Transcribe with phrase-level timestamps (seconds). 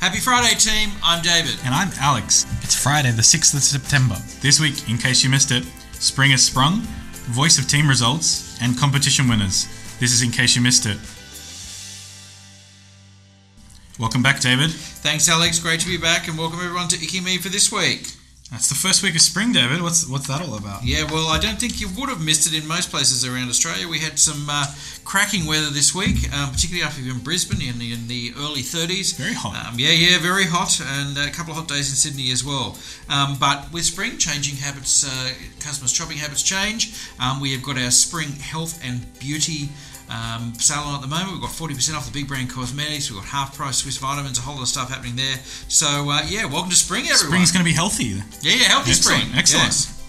[0.00, 0.92] Happy Friday, team.
[1.02, 1.60] I'm David.
[1.62, 2.46] And I'm Alex.
[2.62, 4.16] It's Friday, the 6th of September.
[4.40, 6.80] This week, in case you missed it, Spring has sprung,
[7.28, 9.68] voice of team results, and competition winners.
[10.00, 10.96] This is in case you missed it.
[13.98, 14.70] Welcome back, David.
[14.70, 15.58] Thanks, Alex.
[15.58, 18.14] Great to be back, and welcome everyone to Icky Me for this week.
[18.50, 19.80] That's the first week of spring, David.
[19.80, 20.84] What's what's that all about?
[20.84, 23.86] Yeah, well, I don't think you would have missed it in most places around Australia.
[23.86, 24.66] We had some uh,
[25.04, 29.14] cracking weather this week, um, particularly up in Brisbane in the, in the early 30s.
[29.14, 29.54] Very hot.
[29.66, 32.76] Um, yeah, yeah, very hot, and a couple of hot days in Sydney as well.
[33.08, 36.92] Um, but with spring, changing habits, uh, customers' shopping habits change.
[37.20, 39.68] Um, we have got our spring health and beauty.
[40.10, 41.32] Um, salon at the moment.
[41.32, 43.10] We've got 40% off the big brand cosmetics.
[43.10, 45.36] We've got half price Swiss vitamins, a whole lot of stuff happening there.
[45.68, 47.18] So, uh, yeah, welcome to spring, everyone.
[47.46, 48.04] Spring's going to be healthy.
[48.04, 49.38] Yeah, yeah, healthy Excellent, spring.
[49.38, 49.66] excellent.
[49.66, 49.99] Yes.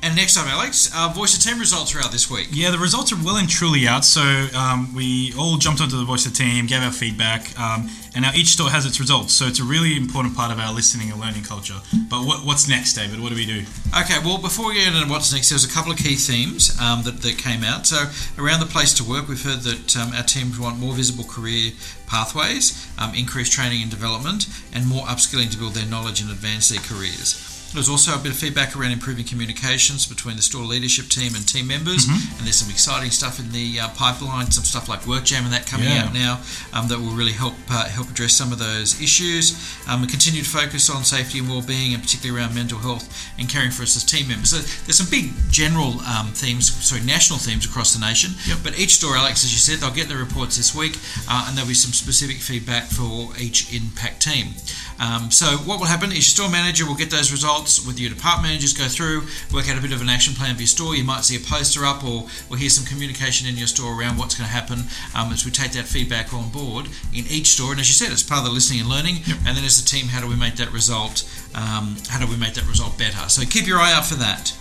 [0.00, 2.48] And next time, Alex, uh, voice of team results are out this week.
[2.52, 4.04] Yeah, the results are well and truly out.
[4.04, 4.22] So
[4.56, 8.30] um, we all jumped onto the voice of team, gave our feedback, um, and now
[8.32, 9.34] each store has its results.
[9.34, 11.74] So it's a really important part of our listening and learning culture.
[12.08, 13.20] But what, what's next, David?
[13.20, 13.64] What do we do?
[14.00, 17.02] Okay, well, before we get into what's next, there's a couple of key themes um,
[17.02, 17.86] that, that came out.
[17.86, 18.06] So,
[18.40, 21.72] around the place to work, we've heard that um, our teams want more visible career
[22.06, 26.68] pathways, um, increased training and development, and more upskilling to build their knowledge and advance
[26.68, 27.57] their careers.
[27.72, 31.34] There was also a bit of feedback around improving communications between the store leadership team
[31.34, 35.00] and team members, and there's some exciting stuff in the uh, pipeline, some stuff like
[35.02, 36.04] WorkJam and that coming Yeah.
[36.06, 36.40] out now
[36.72, 39.52] um, that will really help uh, help address some of those issues.
[39.86, 43.04] Um, a continued focus on safety and well-being, and particularly around mental health
[43.38, 44.48] and caring for us as team members.
[44.50, 48.32] So there's some big general um, themes, sorry, national themes across the nation.
[48.46, 48.58] Yep.
[48.64, 50.96] But each store, Alex, as you said, they'll get the reports this week,
[51.28, 54.54] uh, and there'll be some specific feedback for each impact team.
[55.00, 58.10] Um, so what will happen is your store manager will get those results with your
[58.10, 60.96] department managers, go through, work out a bit of an action plan for your store.
[60.96, 64.18] You might see a poster up or, or hear some communication in your store around
[64.18, 67.72] what's going to happen um, as we take that feedback on board in each store.
[67.72, 69.16] And as you said, it's part of the listening and learning.
[69.46, 71.24] And then as a team, how do we make that result?
[71.54, 73.28] Um, how do we make that result better?
[73.28, 74.54] So keep your eye out for that.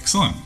[0.00, 0.36] Excellent.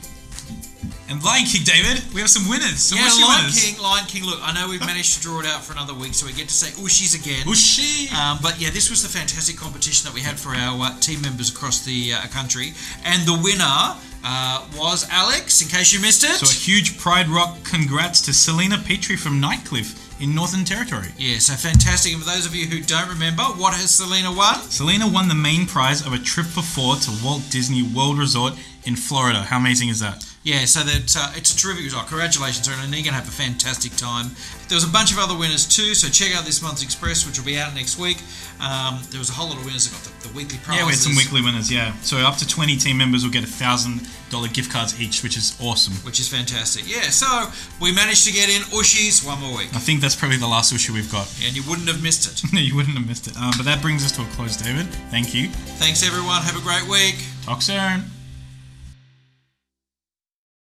[1.09, 2.79] And Lion King, David, we have some winners.
[2.79, 3.59] Some yeah, Lion winners.
[3.61, 4.23] King, Lion King.
[4.25, 6.47] Look, I know we've managed to draw it out for another week, so we get
[6.47, 7.45] to say Ushis again.
[7.45, 8.11] Ushi.
[8.13, 11.21] Um, but yeah, this was the fantastic competition that we had for our uh, team
[11.21, 12.73] members across the uh, country,
[13.03, 15.61] and the winner uh, was Alex.
[15.61, 19.41] In case you missed it, So a huge Pride Rock congrats to Selena Petrie from
[19.41, 21.09] Nightcliff in Northern Territory.
[21.17, 22.13] yeah, so fantastic.
[22.13, 24.55] And for those of you who don't remember, what has Selena won?
[24.71, 28.53] Selena won the main prize of a trip for four to Walt Disney World Resort
[28.85, 29.41] in Florida.
[29.43, 30.25] How amazing is that?
[30.43, 32.07] Yeah, so that uh, it's a terrific result.
[32.07, 34.31] Congratulations, Aaron, and you're going to have a fantastic time.
[34.67, 37.37] There was a bunch of other winners too, so check out this month's Express, which
[37.39, 38.17] will be out next week.
[38.59, 40.79] Um, there was a whole lot of winners that got the, the weekly prizes.
[40.81, 41.71] Yeah, we had some weekly winners.
[41.71, 45.23] Yeah, so up to twenty team members will get a thousand dollar gift cards each,
[45.23, 45.93] which is awesome.
[46.03, 46.83] which is fantastic.
[46.87, 47.47] Yeah, so
[47.79, 50.73] we managed to get in Ushis one more week, I think that's probably the last
[50.73, 51.27] issue we've got.
[51.45, 52.41] and you wouldn't have missed it.
[52.53, 53.37] No, you wouldn't have missed it.
[53.37, 54.87] Um, but that brings us to a close, David.
[55.09, 55.47] Thank you.
[55.79, 56.41] Thanks, everyone.
[56.43, 57.23] Have a great week.
[57.45, 58.12] Talk soon.